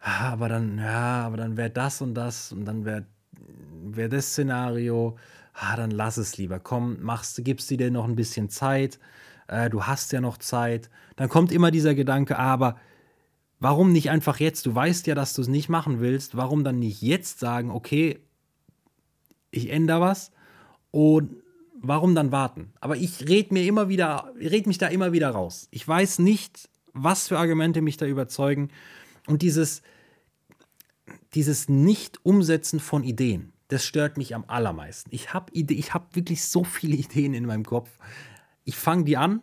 [0.00, 3.06] Ah, aber dann, ja, aber dann wäre das und das und dann wäre
[3.84, 5.16] wär das Szenario.
[5.54, 6.60] Ah, dann lass es lieber.
[6.60, 8.98] Komm, machst, gibst du dir noch ein bisschen Zeit
[9.48, 10.88] äh, du hast ja noch Zeit.
[11.16, 12.76] Dann kommt immer dieser Gedanke, aber
[13.58, 14.66] warum nicht einfach jetzt?
[14.66, 16.36] Du weißt ja, dass du es nicht machen willst.
[16.36, 18.20] Warum dann nicht jetzt sagen, okay,
[19.50, 20.30] ich ändere was
[20.90, 21.36] und
[21.80, 22.72] warum dann warten?
[22.80, 25.68] Aber ich rede mir immer wieder, red mich da immer wieder raus.
[25.70, 28.70] Ich weiß nicht, was für Argumente mich da überzeugen.
[29.26, 29.82] Und dieses,
[31.34, 35.10] dieses Nicht-Umsetzen von Ideen, das stört mich am allermeisten.
[35.12, 37.90] Ich habe hab wirklich so viele Ideen in meinem Kopf
[38.68, 39.40] ich fange die an,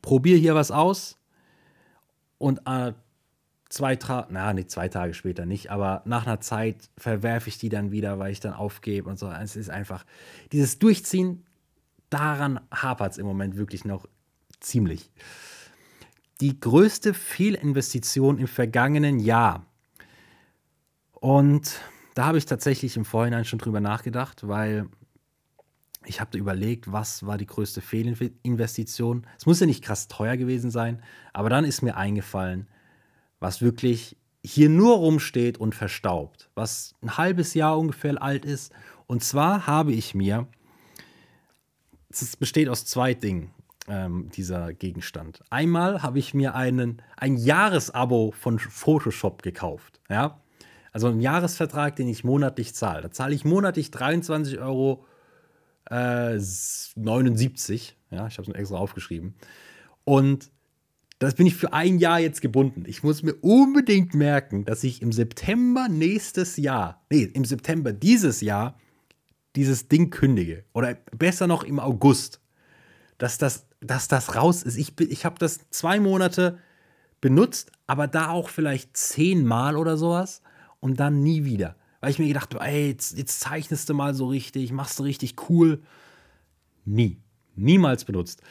[0.00, 1.18] probiere hier was aus
[2.38, 2.94] und äh,
[3.74, 7.68] zwei Tage, na, nicht zwei Tage später nicht, aber nach einer Zeit verwerfe ich die
[7.68, 9.28] dann wieder, weil ich dann aufgebe und so.
[9.30, 10.04] Es ist einfach,
[10.52, 11.44] dieses Durchziehen,
[12.08, 14.06] daran hapert es im Moment wirklich noch
[14.60, 15.10] ziemlich.
[16.40, 19.66] Die größte Fehlinvestition im vergangenen Jahr.
[21.12, 21.80] Und
[22.14, 24.88] da habe ich tatsächlich im Vorhinein schon drüber nachgedacht, weil
[26.06, 29.26] ich habe überlegt, was war die größte Fehlinvestition.
[29.38, 32.68] Es muss ja nicht krass teuer gewesen sein, aber dann ist mir eingefallen,
[33.44, 38.72] was wirklich hier nur rumsteht und verstaubt, was ein halbes Jahr ungefähr alt ist.
[39.06, 40.48] Und zwar habe ich mir,
[42.08, 43.50] es besteht aus zwei Dingen,
[43.86, 45.42] ähm, dieser Gegenstand.
[45.50, 50.00] Einmal habe ich mir einen, ein Jahresabo von Photoshop gekauft.
[50.08, 50.40] Ja?
[50.92, 53.02] Also einen Jahresvertrag, den ich monatlich zahle.
[53.02, 55.04] Da zahle ich monatlich 23 Euro
[55.90, 56.38] äh,
[56.96, 57.98] 79.
[58.10, 59.34] Ja, ich habe es extra aufgeschrieben.
[60.04, 60.50] Und
[61.18, 62.84] das bin ich für ein Jahr jetzt gebunden.
[62.86, 68.40] Ich muss mir unbedingt merken, dass ich im September nächstes Jahr, nee, im September dieses
[68.40, 68.78] Jahr
[69.56, 70.64] dieses Ding kündige.
[70.72, 72.40] Oder besser noch im August.
[73.18, 74.76] Dass das, dass das raus ist.
[74.76, 76.58] Ich, ich habe das zwei Monate
[77.20, 80.42] benutzt, aber da auch vielleicht zehnmal oder sowas
[80.80, 84.12] und dann nie wieder weil ich mir gedacht habe, ey, jetzt, jetzt zeichnest du mal
[84.12, 85.80] so richtig, machst du richtig cool.
[86.84, 87.16] Nie.
[87.56, 88.42] Niemals benutzt.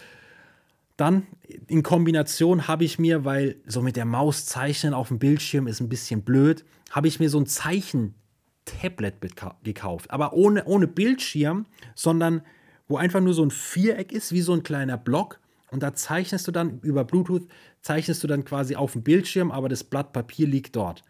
[0.98, 1.26] Dann
[1.68, 5.82] in Kombination habe ich mir, weil so mit der Maus zeichnen auf dem Bildschirm ist
[5.82, 9.16] ein bisschen blöd, habe ich mir so ein Zeichen-Tablet
[9.64, 10.12] gekauft.
[10.12, 12.44] Aber ohne, ohne Bildschirm, sondern
[12.88, 15.40] wo einfach nur so ein Viereck ist, wie so ein kleiner Block.
[15.72, 17.48] Und da zeichnest du dann über Bluetooth,
[17.82, 21.04] zeichnest du dann quasi auf dem Bildschirm, aber das Blatt Papier liegt dort.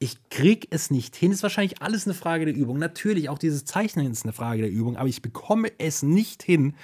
[0.00, 1.30] Ich krieg es nicht hin.
[1.30, 2.80] Ist wahrscheinlich alles eine Frage der Übung.
[2.80, 6.74] Natürlich, auch dieses Zeichnen ist eine Frage der Übung, aber ich bekomme es nicht hin.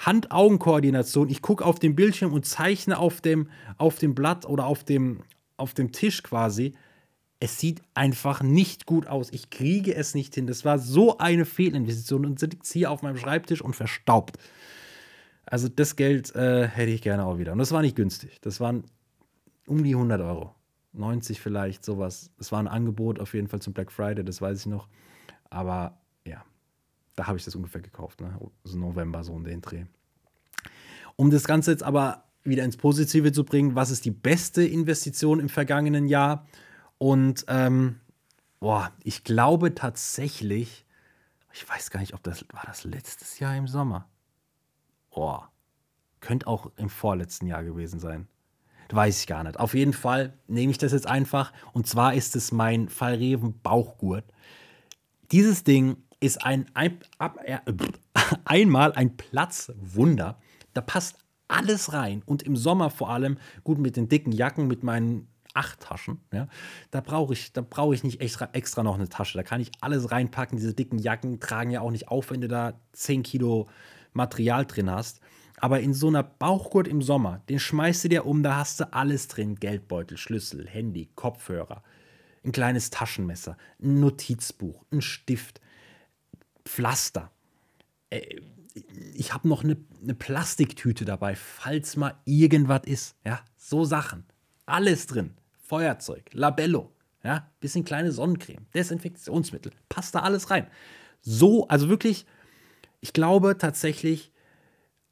[0.00, 1.28] Hand-Augen-Koordination.
[1.28, 5.22] Ich gucke auf den Bildschirm und zeichne auf dem, auf dem Blatt oder auf dem,
[5.56, 6.74] auf dem Tisch quasi
[7.40, 9.32] es sieht einfach nicht gut aus.
[9.32, 10.46] Ich kriege es nicht hin.
[10.46, 14.36] Das war so eine Fehlinvestition und sitzt hier auf meinem Schreibtisch und verstaubt.
[15.46, 17.52] Also das Geld äh, hätte ich gerne auch wieder.
[17.52, 18.40] Und das war nicht günstig.
[18.42, 18.84] Das waren
[19.66, 20.54] um die 100 Euro.
[20.92, 22.30] 90 vielleicht, sowas.
[22.38, 24.86] Es war ein Angebot auf jeden Fall zum Black Friday, das weiß ich noch.
[25.48, 26.44] Aber ja,
[27.20, 28.22] da habe ich das ungefähr gekauft.
[28.22, 28.34] Ne?
[28.64, 29.84] Also November, so um den Dreh.
[31.16, 35.38] Um das Ganze jetzt aber wieder ins Positive zu bringen, was ist die beste Investition
[35.38, 36.46] im vergangenen Jahr?
[36.96, 38.00] Und ähm,
[38.58, 40.86] boah, ich glaube tatsächlich,
[41.52, 44.08] ich weiß gar nicht, ob das war das letztes Jahr im Sommer.
[45.10, 45.50] Boah,
[46.20, 48.28] könnte auch im vorletzten Jahr gewesen sein.
[48.88, 49.60] Weiß ich gar nicht.
[49.60, 51.52] Auf jeden Fall nehme ich das jetzt einfach.
[51.74, 54.24] Und zwar ist es mein Fallreven Bauchgurt.
[55.30, 57.58] Dieses Ding ist ein, ein ab, äh,
[58.44, 60.38] einmal ein Platzwunder.
[60.74, 61.16] Da passt
[61.48, 62.22] alles rein.
[62.24, 66.20] Und im Sommer vor allem, gut mit den dicken Jacken, mit meinen acht Taschen.
[66.32, 66.48] Ja?
[66.90, 69.36] Da brauche ich, brauch ich nicht extra, extra noch eine Tasche.
[69.36, 70.58] Da kann ich alles reinpacken.
[70.58, 73.68] Diese dicken Jacken tragen ja auch nicht auf, wenn du da 10 Kilo
[74.12, 75.20] Material drin hast.
[75.60, 78.92] Aber in so einer Bauchgurt im Sommer, den schmeißt du dir um, da hast du
[78.92, 81.82] alles drin: Geldbeutel, Schlüssel, Handy, Kopfhörer,
[82.42, 85.60] ein kleines Taschenmesser, ein Notizbuch, ein Stift,
[86.64, 87.30] Pflaster.
[88.10, 88.40] Äh,
[89.14, 93.16] ich habe noch eine, eine Plastiktüte dabei, falls mal irgendwas ist.
[93.24, 94.24] Ja, so Sachen.
[94.66, 95.34] Alles drin.
[95.70, 96.90] Feuerzeug, Labello,
[97.22, 100.66] ja, bisschen kleine Sonnencreme, Desinfektionsmittel, passt da alles rein.
[101.20, 102.26] So, also wirklich,
[103.00, 104.32] ich glaube tatsächlich,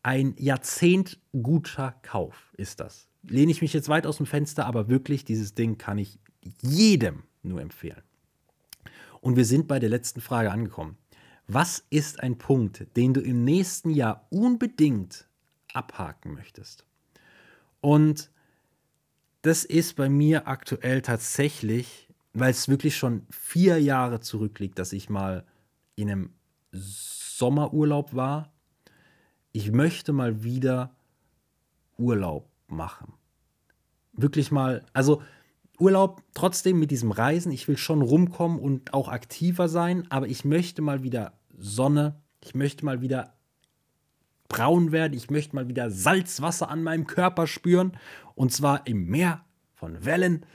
[0.03, 3.09] ein Jahrzehnt guter Kauf ist das.
[3.23, 6.19] Lehne ich mich jetzt weit aus dem Fenster, aber wirklich, dieses Ding kann ich
[6.61, 8.03] jedem nur empfehlen.
[9.21, 10.97] Und wir sind bei der letzten Frage angekommen.
[11.51, 15.27] Was ist ein Punkt, den du im nächsten Jahr unbedingt
[15.73, 16.85] abhaken möchtest?
[17.81, 18.31] Und
[19.41, 25.09] das ist bei mir aktuell tatsächlich, weil es wirklich schon vier Jahre zurückliegt, dass ich
[25.09, 25.47] mal
[25.97, 26.35] in einem
[26.73, 28.53] Sommerurlaub war.
[29.53, 30.95] Ich möchte mal wieder
[31.97, 33.15] Urlaub machen.
[34.13, 35.23] Wirklich mal, also
[35.79, 37.53] Urlaub trotzdem mit diesem Reisen.
[37.53, 42.21] Ich will schon rumkommen und auch aktiver sein, aber ich möchte mal wieder Sonne.
[42.42, 43.35] Ich möchte mal wieder
[44.49, 45.12] braun werden.
[45.12, 47.92] Ich möchte mal wieder Salzwasser an meinem Körper spüren.
[48.35, 49.44] Und zwar im Meer
[49.75, 50.47] von Wellen.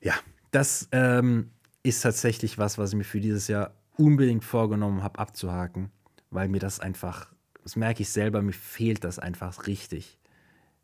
[0.00, 0.14] Ja,
[0.50, 1.50] das ähm,
[1.82, 5.90] ist tatsächlich was, was ich mir für dieses Jahr unbedingt vorgenommen habe, abzuhaken,
[6.30, 10.18] weil mir das einfach, das merke ich selber, mir fehlt das einfach richtig.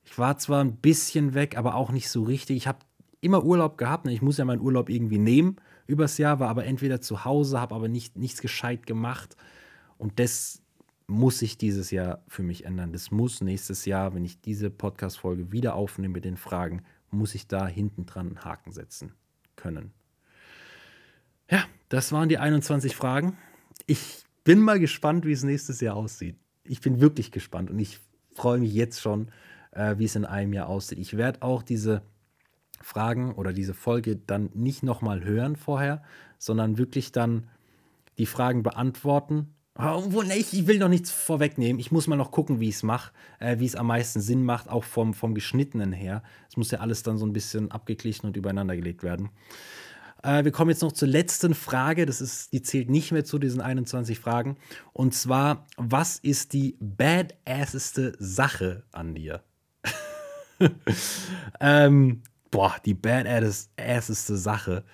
[0.05, 2.57] Ich war zwar ein bisschen weg, aber auch nicht so richtig.
[2.57, 2.79] Ich habe
[3.21, 4.05] immer Urlaub gehabt.
[4.05, 4.13] Ne?
[4.13, 7.75] Ich muss ja meinen Urlaub irgendwie nehmen übers Jahr, war aber entweder zu Hause, habe
[7.75, 9.37] aber nicht, nichts gescheit gemacht.
[9.99, 10.63] Und das
[11.07, 12.93] muss sich dieses Jahr für mich ändern.
[12.93, 17.47] Das muss nächstes Jahr, wenn ich diese Podcast-Folge wieder aufnehme mit den Fragen, muss ich
[17.47, 19.13] da hinten dran einen Haken setzen
[19.57, 19.93] können.
[21.51, 23.37] Ja, das waren die 21 Fragen.
[23.87, 26.37] Ich bin mal gespannt, wie es nächstes Jahr aussieht.
[26.65, 28.01] Ich bin wirklich gespannt und ich
[28.35, 29.31] freue mich jetzt schon,
[29.73, 30.99] äh, wie es in einem Jahr aussieht.
[30.99, 32.03] Ich werde auch diese
[32.83, 36.03] Fragen oder diese Folge dann nicht nochmal hören vorher,
[36.39, 37.49] sondern wirklich dann
[38.19, 41.81] die Fragen beantworten obwohl, nee, ich will noch nichts vorwegnehmen.
[41.81, 44.45] Ich muss mal noch gucken, wie ich es mache, äh, wie es am meisten Sinn
[44.45, 46.23] macht, auch vom, vom Geschnittenen her.
[46.51, 49.31] Es muss ja alles dann so ein bisschen abgeglichen und übereinander gelegt werden.
[50.23, 52.05] Äh, wir kommen jetzt noch zur letzten Frage.
[52.05, 54.57] Das ist, die zählt nicht mehr zu diesen 21 Fragen.
[54.93, 59.43] Und zwar, was ist die badasseste Sache an dir?
[61.61, 64.85] ähm, boah, die badasseste Sache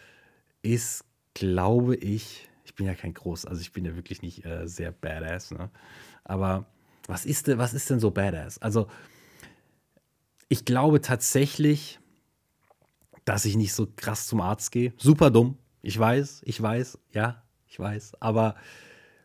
[0.62, 4.92] ist, glaube ich, bin ja kein Groß, also ich bin ja wirklich nicht äh, sehr
[4.92, 5.68] badass, ne?
[6.24, 6.64] Aber
[7.08, 8.58] was ist, denn, was ist denn so badass?
[8.58, 8.86] Also,
[10.48, 11.98] ich glaube tatsächlich,
[13.24, 14.94] dass ich nicht so krass zum Arzt gehe.
[14.96, 15.58] Super dumm.
[15.82, 18.12] Ich weiß, ich weiß, ja, ich weiß.
[18.20, 18.54] Aber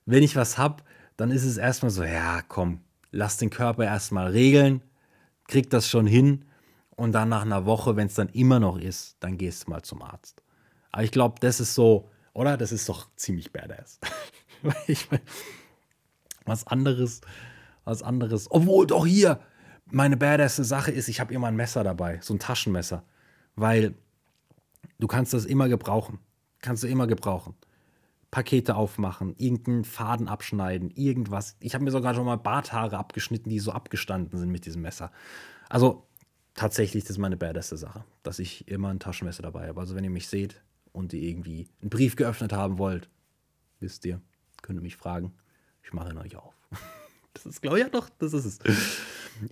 [0.06, 0.84] wenn ich was habe,
[1.16, 2.82] dann ist es erstmal so, ja, komm,
[3.12, 4.82] lass den Körper erstmal regeln,
[5.48, 6.46] krieg das schon hin.
[6.96, 9.82] Und dann nach einer Woche, wenn es dann immer noch ist, dann gehst du mal
[9.82, 10.44] zum Arzt.
[10.92, 12.58] Aber ich glaube, das ist so oder?
[12.58, 14.00] Das ist doch ziemlich badass.
[14.88, 15.22] ich mein,
[16.46, 17.22] was anderes,
[17.86, 18.50] was anderes.
[18.50, 19.40] Obwohl doch hier
[19.86, 23.04] meine badass Sache ist, ich habe immer ein Messer dabei, so ein Taschenmesser.
[23.56, 23.94] Weil
[25.00, 26.20] du kannst das immer gebrauchen.
[26.62, 27.56] Kannst du immer gebrauchen.
[28.32, 31.56] Pakete aufmachen, irgendeinen Faden abschneiden, irgendwas.
[31.60, 35.12] Ich habe mir sogar schon mal Barthaare abgeschnitten, die so abgestanden sind mit diesem Messer.
[35.70, 36.08] Also
[36.54, 39.80] tatsächlich, das ist meine badaste Sache, dass ich immer ein Taschenmesser dabei habe.
[39.80, 43.10] Also wenn ihr mich seht und ihr irgendwie einen Brief geöffnet haben wollt,
[43.80, 44.22] wisst ihr,
[44.62, 45.34] könnt ihr mich fragen.
[45.84, 46.54] Ich mache ihn euch auf.
[47.36, 48.60] Das ist, glaube ich, ja doch, das ist es.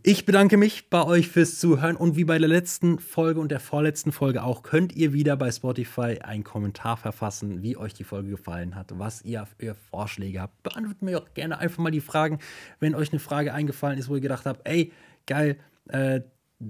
[0.04, 3.60] Ich bedanke mich bei euch fürs Zuhören und wie bei der letzten Folge und der
[3.60, 8.30] vorletzten Folge auch, könnt ihr wieder bei Spotify einen Kommentar verfassen, wie euch die Folge
[8.30, 10.62] gefallen hat, was ihr für Vorschläge habt.
[10.62, 12.38] Beantwortet mir auch gerne einfach mal die Fragen,
[12.80, 14.92] wenn euch eine Frage eingefallen ist, wo ihr gedacht habt, ey,
[15.26, 15.58] geil,
[15.90, 16.22] äh,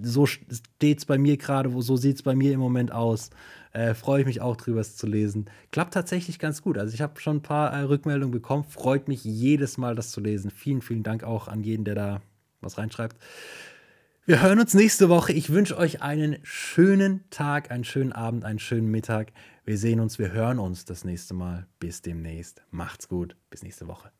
[0.01, 3.29] so steht es bei mir gerade, so sieht es bei mir im Moment aus.
[3.73, 5.49] Äh, Freue ich mich auch drüber, es zu lesen.
[5.71, 6.77] Klappt tatsächlich ganz gut.
[6.77, 8.63] Also ich habe schon ein paar äh, Rückmeldungen bekommen.
[8.63, 10.51] Freut mich jedes Mal, das zu lesen.
[10.51, 12.21] Vielen, vielen Dank auch an jeden, der da
[12.59, 13.17] was reinschreibt.
[14.25, 15.33] Wir hören uns nächste Woche.
[15.33, 19.31] Ich wünsche euch einen schönen Tag, einen schönen Abend, einen schönen Mittag.
[19.65, 21.65] Wir sehen uns, wir hören uns das nächste Mal.
[21.79, 22.61] Bis demnächst.
[22.69, 23.35] Macht's gut.
[23.49, 24.11] Bis nächste Woche.